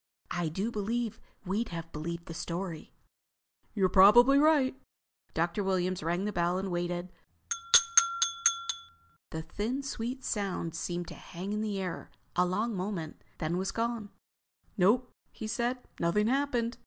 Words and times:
—I 0.31 0.47
do 0.49 0.71
believe 0.71 1.19
we'd 1.45 1.69
have 1.69 1.91
believed 1.91 2.25
the 2.25 2.33
story." 2.33 2.91
"You're 3.75 3.87
probably 3.87 4.39
right." 4.39 4.75
Dr. 5.35 5.63
Williams 5.63 6.01
rang 6.01 6.25
the 6.25 6.33
bell 6.33 6.57
and 6.57 6.71
waited. 6.71 7.11
The 9.29 9.43
thin, 9.43 9.83
sweet 9.83 10.23
sound 10.23 10.73
seemed 10.73 11.07
to 11.09 11.13
hang 11.13 11.53
in 11.53 11.61
the 11.61 11.79
air 11.79 12.09
a 12.35 12.47
long 12.47 12.73
moment, 12.75 13.23
then 13.37 13.57
was 13.57 13.71
gone. 13.71 14.09
"Nope," 14.75 15.11
he 15.31 15.45
said. 15.45 15.77
"Nothing 15.99 16.25
happened. 16.25 16.79